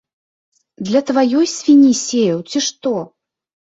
[0.87, 2.95] Для тваёй свінні сеяў, ці што?